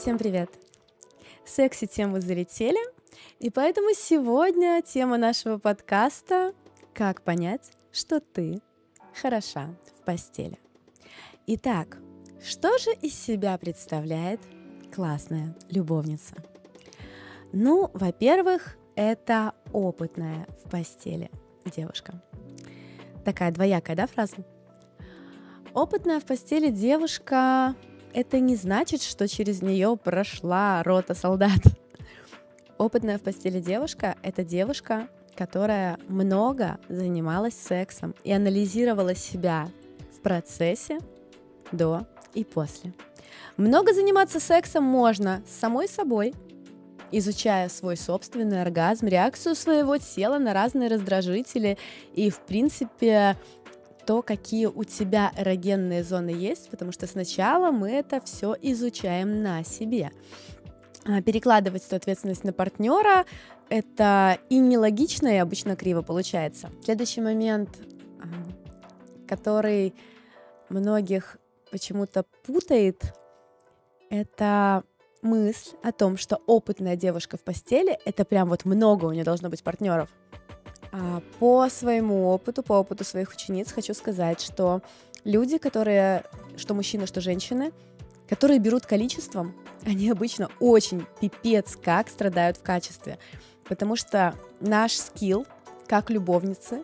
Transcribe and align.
Всем 0.00 0.16
привет! 0.16 0.48
Секси-тему 1.44 2.20
залетели, 2.20 2.80
и 3.38 3.50
поэтому 3.50 3.88
сегодня 3.94 4.80
тема 4.80 5.18
нашего 5.18 5.58
подкаста 5.58 6.54
«Как 6.94 7.20
понять, 7.20 7.72
что 7.92 8.18
ты 8.18 8.62
хороша 9.20 9.74
в 9.98 10.04
постели». 10.06 10.58
Итак, 11.48 11.98
что 12.42 12.78
же 12.78 12.94
из 13.02 13.14
себя 13.14 13.58
представляет 13.58 14.40
классная 14.90 15.54
любовница? 15.68 16.34
Ну, 17.52 17.90
во-первых, 17.92 18.78
это 18.96 19.52
опытная 19.70 20.46
в 20.64 20.70
постели 20.70 21.30
девушка. 21.66 22.22
Такая 23.22 23.52
двоякая, 23.52 23.96
да, 23.96 24.06
фраза? 24.06 24.36
Опытная 25.74 26.20
в 26.20 26.24
постели 26.24 26.70
девушка— 26.70 27.74
это 28.12 28.40
не 28.40 28.56
значит, 28.56 29.02
что 29.02 29.28
через 29.28 29.62
нее 29.62 29.96
прошла 29.96 30.82
рота 30.82 31.14
солдат. 31.14 31.60
Опытная 32.78 33.18
в 33.18 33.22
постели 33.22 33.60
девушка— 33.60 34.16
это 34.22 34.42
девушка, 34.42 35.08
которая 35.36 35.98
много 36.08 36.78
занималась 36.88 37.54
сексом 37.54 38.14
и 38.24 38.32
анализировала 38.32 39.14
себя 39.14 39.68
в 40.16 40.20
процессе 40.20 40.98
до 41.72 42.06
и 42.34 42.44
после. 42.44 42.92
Много 43.56 43.92
заниматься 43.92 44.40
сексом 44.40 44.84
можно 44.84 45.42
с 45.46 45.60
самой 45.60 45.88
собой, 45.88 46.34
изучая 47.12 47.68
свой 47.68 47.96
собственный 47.96 48.62
оргазм, 48.62 49.06
реакцию 49.06 49.54
своего 49.54 49.98
тела 49.98 50.38
на 50.38 50.54
разные 50.54 50.88
раздражители 50.88 51.76
и, 52.14 52.30
в 52.30 52.40
принципе, 52.40 53.36
то, 54.06 54.22
какие 54.22 54.66
у 54.66 54.84
тебя 54.84 55.32
эрогенные 55.36 56.04
зоны 56.04 56.30
есть, 56.30 56.70
потому 56.70 56.92
что 56.92 57.06
сначала 57.06 57.70
мы 57.70 57.90
это 57.90 58.20
все 58.20 58.56
изучаем 58.60 59.42
на 59.42 59.64
себе. 59.64 60.10
А, 61.06 61.22
перекладывать 61.22 61.86
эту 61.86 61.96
ответственность 61.96 62.44
на 62.44 62.52
партнера 62.52 63.24
это 63.68 64.38
и 64.48 64.58
нелогично, 64.58 65.28
и 65.28 65.36
обычно 65.36 65.76
криво 65.76 66.02
получается. 66.02 66.70
Следующий 66.84 67.20
момент, 67.20 67.70
а, 68.20 69.28
который 69.28 69.94
многих 70.68 71.38
почему-то 71.70 72.24
путает, 72.44 73.14
это 74.10 74.82
мысль 75.22 75.76
о 75.82 75.92
том, 75.92 76.16
что 76.16 76.40
опытная 76.46 76.96
девушка 76.96 77.36
в 77.36 77.42
постели— 77.42 77.98
это 78.04 78.24
прям 78.24 78.48
вот 78.48 78.64
много 78.64 79.06
у 79.06 79.12
нее 79.12 79.24
должно 79.24 79.48
быть 79.48 79.62
партнеров. 79.62 80.10
А 80.92 81.22
по 81.38 81.68
своему 81.68 82.28
опыту, 82.28 82.62
по 82.62 82.74
опыту 82.74 83.04
своих 83.04 83.32
учениц 83.32 83.72
хочу 83.72 83.94
сказать, 83.94 84.40
что 84.40 84.82
люди, 85.24 85.58
которые, 85.58 86.24
что 86.56 86.74
мужчины, 86.74 87.06
что 87.06 87.20
женщины, 87.20 87.72
которые 88.28 88.58
берут 88.58 88.86
количеством, 88.86 89.54
они 89.84 90.10
обычно 90.10 90.50
очень 90.58 91.06
пипец 91.20 91.76
как 91.76 92.08
страдают 92.08 92.56
в 92.56 92.62
качестве. 92.62 93.18
Потому 93.64 93.96
что 93.96 94.34
наш 94.60 94.92
скилл, 94.92 95.46
как 95.86 96.10
любовницы, 96.10 96.82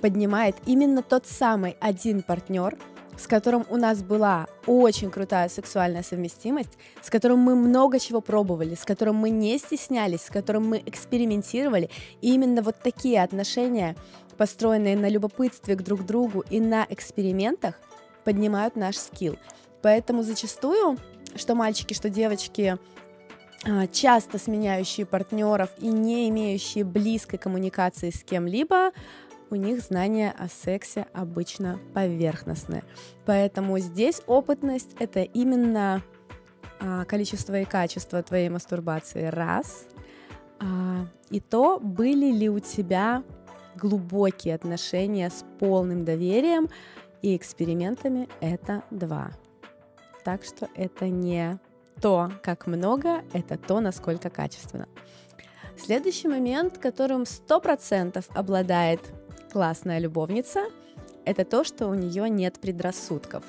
поднимает 0.00 0.56
именно 0.66 1.02
тот 1.02 1.26
самый 1.26 1.76
один 1.80 2.22
партнер— 2.22 2.76
с 3.16 3.26
которым 3.26 3.64
у 3.70 3.76
нас 3.76 4.02
была 4.02 4.46
очень 4.66 5.10
крутая 5.10 5.48
сексуальная 5.48 6.02
совместимость, 6.02 6.78
с 7.00 7.10
которым 7.10 7.38
мы 7.38 7.54
много 7.54 7.98
чего 7.98 8.20
пробовали, 8.20 8.74
с 8.74 8.84
которым 8.84 9.16
мы 9.16 9.30
не 9.30 9.58
стеснялись, 9.58 10.22
с 10.22 10.30
которым 10.30 10.68
мы 10.68 10.82
экспериментировали. 10.84 11.90
И 12.20 12.34
именно 12.34 12.62
вот 12.62 12.76
такие 12.82 13.22
отношения, 13.22 13.96
построенные 14.36 14.96
на 14.96 15.08
любопытстве 15.08 15.76
к 15.76 15.82
друг 15.82 16.04
другу 16.04 16.44
и 16.50 16.60
на 16.60 16.86
экспериментах, 16.88 17.74
поднимают 18.24 18.76
наш 18.76 18.96
скилл. 18.96 19.36
Поэтому 19.82 20.22
зачастую, 20.22 20.96
что 21.36 21.54
мальчики, 21.54 21.94
что 21.94 22.08
девочки, 22.08 22.78
а, 23.66 23.86
часто 23.86 24.38
сменяющие 24.38 25.06
партнеров 25.06 25.70
и 25.78 25.88
не 25.88 26.28
имеющие 26.28 26.84
близкой 26.84 27.38
коммуникации 27.38 28.10
с 28.10 28.22
кем-либо, 28.22 28.92
у 29.50 29.56
них 29.56 29.80
знания 29.80 30.34
о 30.36 30.48
сексе 30.48 31.06
обычно 31.12 31.78
поверхностные. 31.94 32.84
Поэтому 33.26 33.78
здесь 33.78 34.22
опытность— 34.26 34.96
это 34.98 35.22
именно 35.22 36.02
а, 36.80 37.04
количество 37.04 37.60
и 37.60 37.64
качество 37.64 38.22
твоей 38.22 38.48
мастурбации, 38.48 39.26
раз. 39.26 39.86
А, 40.60 41.06
и 41.30 41.40
то, 41.40 41.78
были 41.80 42.30
ли 42.30 42.48
у 42.48 42.58
тебя 42.58 43.22
глубокие 43.76 44.54
отношения 44.54 45.30
с 45.30 45.44
полным 45.58 46.04
доверием 46.04 46.68
и 47.22 47.36
экспериментами, 47.36 48.28
это 48.40 48.82
два. 48.90 49.32
Так 50.24 50.44
что 50.44 50.68
это 50.74 51.08
не 51.08 51.58
то, 52.00 52.32
как 52.42 52.66
много, 52.66 53.22
это 53.32 53.56
то, 53.56 53.80
насколько 53.80 54.30
качественно. 54.30 54.88
Следующий 55.76 56.28
момент, 56.28 56.78
которым 56.78 57.22
100% 57.22 58.24
обладает 58.34 59.00
классная 59.54 60.00
любовница— 60.00 60.64
это 61.24 61.44
то, 61.44 61.62
что 61.62 61.86
у 61.86 61.94
нее 61.94 62.28
нет 62.28 62.58
предрассудков. 62.58 63.44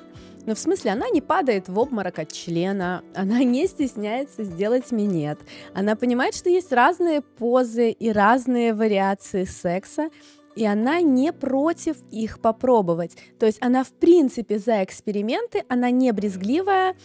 Но 0.45 0.53
в 0.53 0.59
смысле, 0.59 0.91
она 0.91 1.09
не 1.09 1.19
падает 1.19 1.67
в 1.67 1.79
обморок 1.79 2.19
от 2.19 2.31
члена, 2.31 3.03
она 3.15 3.43
не 3.43 3.65
стесняется 3.65 4.43
сделать 4.43 4.91
минет. 4.91 5.39
Она 5.73 5.95
понимает, 5.95 6.35
что 6.35 6.47
есть 6.47 6.71
разные 6.71 7.21
позы 7.21 7.89
и 7.89 8.11
разные 8.11 8.75
вариации 8.75 9.45
секса, 9.45 10.09
и 10.55 10.63
она 10.63 11.01
не 11.01 11.33
против 11.33 11.97
их 12.11 12.39
попробовать. 12.39 13.17
То 13.39 13.47
есть 13.47 13.57
она 13.61 13.83
в 13.83 13.91
принципе 13.91 14.59
за 14.59 14.83
эксперименты, 14.83 15.63
она 15.69 15.89
не 15.89 16.11
брезгливая, 16.11 16.95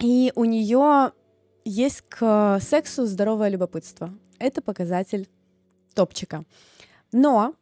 и 0.00 0.32
у 0.34 0.44
нее 0.46 1.12
есть 1.64 2.02
к 2.08 2.58
сексу 2.60 3.06
здоровое 3.06 3.50
любопытство. 3.50 4.12
Это 4.40 4.62
показатель 4.62 5.28
топчика. 5.94 6.44
Но 7.12 7.54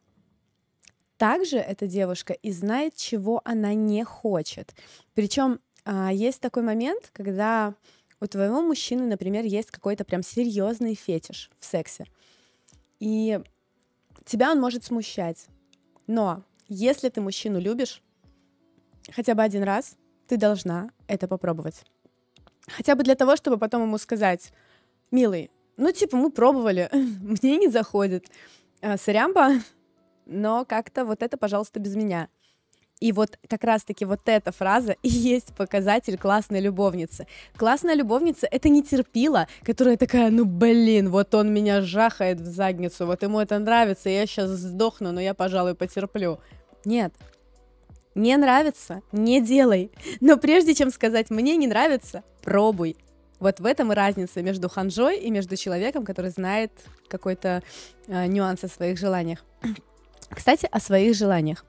также 1.19 1.57
эта 1.57 1.85
девушка 1.85 2.31
и 2.31 2.49
знает, 2.51 2.95
чего 2.95 3.41
она 3.43 3.73
не 3.73 4.05
хочет. 4.05 4.73
Причем 5.13 5.59
а, 5.83 6.13
есть 6.13 6.39
такой 6.39 6.63
момент, 6.63 7.09
когда 7.11 7.75
у 8.21 8.25
твоего 8.25 8.61
мужчины, 8.61 9.05
например, 9.05 9.43
есть 9.43 9.69
какой-то 9.69 10.05
прям 10.05 10.23
серьезный 10.23 10.95
фетиш 10.95 11.51
в 11.59 11.65
сексе. 11.65 12.05
И 12.99 13.41
тебя 14.23 14.51
он 14.51 14.61
может 14.61 14.85
смущать. 14.85 15.47
Но 16.07 16.43
если 16.69 17.09
ты 17.09 17.19
мужчину 17.19 17.59
любишь, 17.59 18.01
хотя 19.11 19.35
бы 19.35 19.43
один 19.43 19.63
раз 19.63 19.97
ты 20.27 20.37
должна 20.37 20.89
это 21.07 21.27
попробовать. 21.27 21.83
Хотя 22.67 22.95
бы 22.95 23.03
для 23.03 23.15
того, 23.15 23.35
чтобы 23.35 23.57
потом 23.57 23.81
ему 23.81 23.97
сказать, 23.97 24.53
милый, 25.11 25.51
ну 25.75 25.91
типа 25.91 26.15
мы 26.15 26.31
пробовали, 26.31 26.89
мне 26.93 27.57
не 27.57 27.67
заходит. 27.67 28.27
А, 28.81 28.97
сорямба, 28.97 29.55
но 30.29 30.65
как-то 30.65 31.05
вот 31.05 31.23
это, 31.23 31.37
пожалуйста, 31.37 31.79
без 31.79 31.95
меня. 31.95 32.29
И 32.99 33.13
вот 33.13 33.39
как 33.47 33.63
раз-таки 33.63 34.03
вот 34.03 34.21
эта 34.25 34.51
фраза 34.51 34.95
и 35.03 35.07
есть 35.09 35.55
показатель 35.55 36.17
классной 36.17 36.59
любовницы. 36.59 37.27
Классная 37.55 37.95
любовница— 37.95 38.47
это 38.51 38.67
не 38.67 38.83
терпила, 38.83 39.47
которая 39.63 39.95
такая, 39.95 40.29
ну 40.29 40.45
блин, 40.45 41.09
вот 41.09 41.33
он 41.33 41.53
меня 41.53 41.81
жахает 41.81 42.41
в 42.41 42.45
задницу, 42.45 43.05
вот 43.05 43.23
ему 43.23 43.39
это 43.39 43.57
нравится, 43.57 44.09
я 44.09 44.25
сейчас 44.25 44.49
сдохну, 44.49 45.11
но 45.11 45.21
я, 45.21 45.33
пожалуй, 45.33 45.75
потерплю. 45.75 46.39
Нет, 46.83 47.13
не 48.15 48.35
нравится, 48.35 49.01
не 49.13 49.41
делай. 49.41 49.91
Но 50.19 50.37
прежде 50.37 50.75
чем 50.75 50.91
сказать 50.91 51.29
«мне 51.29 51.55
не 51.55 51.67
нравится», 51.67 52.23
пробуй. 52.41 52.97
Вот 53.39 53.61
в 53.61 53.65
этом 53.65 53.93
и 53.93 53.95
разница 53.95 54.41
между 54.41 54.67
ханжой 54.67 55.19
и 55.19 55.31
между 55.31 55.55
человеком, 55.55 56.03
который 56.03 56.31
знает 56.31 56.73
какой-то 57.07 57.63
э, 58.07 58.25
нюанс 58.27 58.65
о 58.65 58.67
своих 58.67 58.99
желаниях. 58.99 59.45
Кстати, 60.29 60.67
о 60.71 60.79
своих 60.79 61.15
желаниях. 61.15 61.65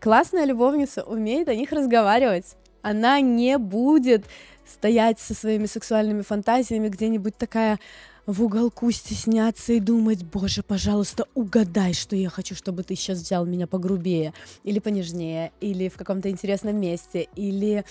Классная 0.00 0.44
любовница 0.44 1.02
умеет 1.02 1.48
о 1.48 1.54
них 1.54 1.72
разговаривать. 1.72 2.56
Она 2.82 3.20
не 3.20 3.58
будет 3.58 4.24
стоять 4.66 5.18
со 5.18 5.34
своими 5.34 5.66
сексуальными 5.66 6.22
фантазиями 6.22 6.88
где-нибудь 6.88 7.36
такая 7.36 7.78
в 8.26 8.42
уголку 8.42 8.90
стесняться 8.90 9.72
и 9.72 9.80
думать, 9.80 10.24
боже, 10.24 10.62
пожалуйста, 10.62 11.26
угадай, 11.34 11.94
что 11.94 12.14
я 12.14 12.28
хочу, 12.30 12.54
чтобы 12.54 12.82
ты 12.82 12.94
сейчас 12.94 13.18
взял 13.18 13.44
меня 13.44 13.66
погрубее, 13.66 14.32
или 14.62 14.78
понежнее, 14.78 15.52
или 15.60 15.88
в 15.88 15.96
каком-то 15.96 16.30
интересном 16.30 16.80
месте, 16.80 17.28
или... 17.34 17.84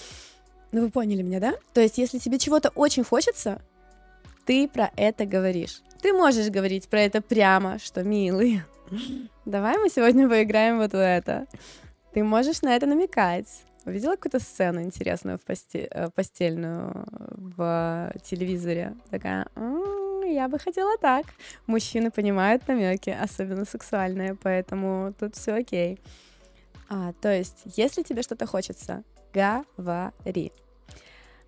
Ну, 0.71 0.81
вы 0.81 0.89
поняли 0.91 1.23
меня, 1.23 1.39
да? 1.39 1.55
То 1.73 1.81
есть, 1.81 1.97
если 1.97 2.19
тебе 2.19 2.37
чего-то 2.37 2.69
очень 2.69 3.03
хочется, 3.03 3.61
ты 4.45 4.67
про 4.67 4.91
это 4.95 5.25
говоришь. 5.25 5.81
Ты 6.01 6.13
можешь 6.13 6.49
говорить 6.49 6.87
про 6.87 7.01
это 7.01 7.21
прямо, 7.21 7.79
что, 7.79 8.03
милый, 8.03 8.61
Давай 9.45 9.77
мы 9.77 9.89
сегодня 9.89 10.27
поиграем 10.27 10.77
вот 10.77 10.91
в 10.91 11.01
это. 11.01 11.47
Ты 12.13 12.23
можешь 12.23 12.61
на 12.61 12.75
это 12.75 12.85
намекать. 12.85 13.63
Видела 13.85 14.15
какую-то 14.15 14.39
сцену 14.39 14.81
интересную 14.81 15.37
в 15.37 15.41
посте... 15.41 15.87
Э, 15.91 16.09
постельную 16.09 17.05
в 17.55 18.11
телевизоре? 18.23 18.95
Такая, 19.09 19.47
я 20.25 20.47
бы 20.47 20.59
хотела 20.59 20.97
так. 20.97 21.25
Мужчины 21.65 22.11
понимают 22.11 22.67
намеки, 22.67 23.09
особенно 23.09 23.65
сексуальные, 23.65 24.35
поэтому 24.35 25.13
тут 25.19 25.35
все 25.35 25.53
окей. 25.53 25.99
А, 26.89 27.13
то 27.21 27.31
есть, 27.35 27.61
если 27.65 28.03
тебе 28.03 28.21
что-то 28.21 28.45
хочется, 28.45 29.03
говори. 29.33 30.51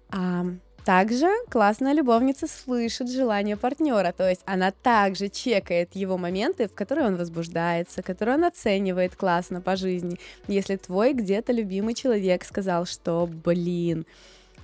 А, 0.09 0.45
также 0.85 1.27
классная 1.49 1.93
любовница 1.93 2.47
слышит 2.47 3.09
желание 3.09 3.55
партнера, 3.55 4.11
то 4.11 4.27
есть 4.27 4.41
она 4.45 4.71
также 4.71 5.29
чекает 5.29 5.95
его 5.95 6.17
моменты, 6.17 6.67
в 6.67 6.73
которые 6.73 7.07
он 7.07 7.17
возбуждается, 7.17 8.01
которые 8.01 8.37
он 8.37 8.45
оценивает 8.45 9.15
классно 9.15 9.61
по 9.61 9.75
жизни. 9.75 10.17
Если 10.47 10.77
твой 10.77 11.13
где-то 11.13 11.51
любимый 11.51 11.93
человек 11.93 12.43
сказал, 12.43 12.85
что, 12.85 13.27
блин, 13.27 14.05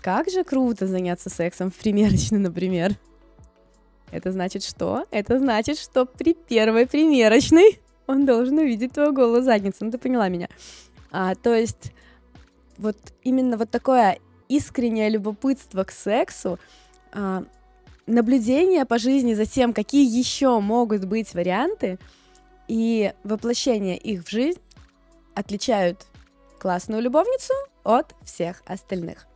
как 0.01 0.29
же 0.29 0.43
круто 0.43 0.87
заняться 0.87 1.29
сексом 1.29 1.71
в 1.71 1.75
примерочной, 1.75 2.39
например. 2.39 2.93
Это 4.11 4.31
значит 4.31 4.63
что? 4.63 5.05
Это 5.11 5.37
значит, 5.37 5.77
что 5.77 6.05
при 6.05 6.33
первой 6.33 6.87
примерочной 6.87 7.79
он 8.07 8.25
должен 8.25 8.57
увидеть 8.57 8.93
твою 8.93 9.11
голую 9.11 9.43
задницу. 9.43 9.85
Ну, 9.85 9.91
ты 9.91 9.97
поняла 9.97 10.29
меня. 10.29 10.47
А, 11.11 11.35
то 11.35 11.53
есть 11.53 11.91
вот 12.77 12.97
именно 13.23 13.57
вот 13.57 13.69
такое 13.69 14.19
искреннее 14.49 15.09
любопытство 15.09 15.83
к 15.83 15.91
сексу, 15.91 16.59
а, 17.11 17.43
наблюдение 18.05 18.85
по 18.85 18.97
жизни 18.97 19.33
за 19.33 19.45
тем, 19.45 19.73
какие 19.73 20.05
еще 20.05 20.59
могут 20.59 21.05
быть 21.05 21.33
варианты, 21.33 21.99
и 22.67 23.13
воплощение 23.23 23.97
их 23.97 24.25
в 24.25 24.29
жизнь 24.29 24.59
отличают 25.35 26.05
классную 26.59 27.01
любовницу 27.01 27.53
от 27.83 28.13
всех 28.23 28.61
остальных. 28.65 29.27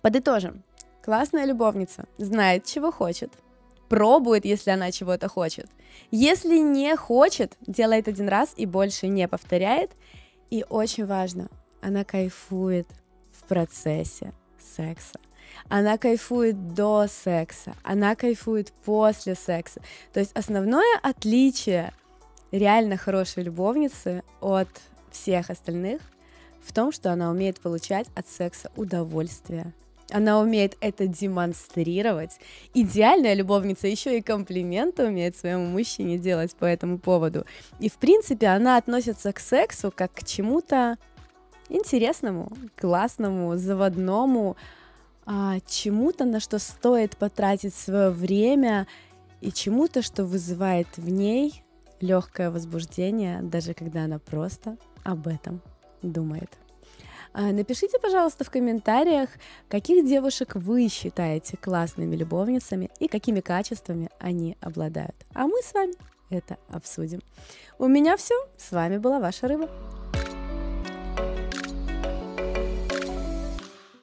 Подытожим. 0.00 0.62
Классная 1.02 1.44
любовница 1.44 2.06
знает, 2.18 2.64
чего 2.64 2.90
хочет, 2.92 3.32
пробует, 3.88 4.44
если 4.44 4.70
она 4.70 4.90
чего-то 4.90 5.28
хочет. 5.28 5.66
Если 6.10 6.58
не 6.58 6.94
хочет, 6.96 7.56
делает 7.66 8.08
один 8.08 8.28
раз 8.28 8.52
и 8.56 8.66
больше 8.66 9.08
не 9.08 9.26
повторяет. 9.26 9.92
И 10.50 10.64
очень 10.68 11.06
важно, 11.06 11.48
она 11.80 12.04
кайфует 12.04 12.86
в 13.40 13.44
процессе 13.44 14.32
секса. 14.76 15.18
Она 15.68 15.98
кайфует 15.98 16.74
до 16.74 17.06
секса, 17.08 17.74
она 17.82 18.14
кайфует 18.14 18.72
после 18.84 19.34
секса. 19.34 19.80
То 20.12 20.20
есть 20.20 20.32
основное 20.32 20.98
отличие 21.02 21.92
реально 22.52 22.96
хорошей 22.96 23.42
любовницы 23.42 24.22
от 24.40 24.68
всех 25.10 25.50
остальных 25.50 26.00
в 26.62 26.72
том, 26.72 26.92
что 26.92 27.12
она 27.12 27.30
умеет 27.30 27.60
получать 27.60 28.06
от 28.14 28.28
секса 28.28 28.70
удовольствие. 28.76 29.72
Она 30.10 30.40
умеет 30.40 30.76
это 30.80 31.06
демонстрировать. 31.06 32.38
Идеальная 32.72 33.34
любовница 33.34 33.88
еще 33.88 34.16
и 34.18 34.22
комплименты 34.22 35.04
умеет 35.04 35.36
своему 35.36 35.66
мужчине 35.66 36.16
делать 36.16 36.54
по 36.56 36.64
этому 36.64 36.98
поводу. 36.98 37.44
И, 37.78 37.90
в 37.90 37.94
принципе, 37.94 38.46
она 38.46 38.78
относится 38.78 39.32
к 39.32 39.38
сексу 39.38 39.92
как 39.94 40.14
к 40.14 40.24
чему-то 40.24 40.96
интересному, 41.68 42.50
классному, 42.76 43.56
заводному, 43.56 44.56
а, 45.26 45.58
чему-то, 45.66 46.24
на 46.24 46.40
что 46.40 46.58
стоит 46.58 47.16
потратить 47.16 47.74
свое 47.74 48.10
время, 48.10 48.86
и 49.40 49.52
чему-то, 49.52 50.02
что 50.02 50.24
вызывает 50.24 50.88
в 50.96 51.08
ней 51.08 51.62
легкое 52.00 52.50
возбуждение, 52.50 53.40
даже 53.42 53.74
когда 53.74 54.04
она 54.04 54.18
просто 54.18 54.76
об 55.04 55.28
этом 55.28 55.60
думает. 56.02 56.50
А, 57.32 57.52
напишите, 57.52 57.98
пожалуйста, 57.98 58.44
в 58.44 58.50
комментариях, 58.50 59.28
каких 59.68 60.06
девушек 60.06 60.54
вы 60.54 60.88
считаете 60.88 61.56
классными 61.56 62.16
любовницами 62.16 62.90
и 62.98 63.06
какими 63.06 63.40
качествами 63.40 64.08
они 64.18 64.56
обладают. 64.60 65.14
А 65.34 65.46
мы 65.46 65.60
с 65.62 65.72
вами 65.74 65.94
это 66.30 66.58
обсудим. 66.68 67.20
У 67.78 67.86
меня 67.86 68.16
все. 68.16 68.34
С 68.56 68.72
вами 68.72 68.98
была 68.98 69.20
ваша 69.20 69.46
рыба. 69.46 69.97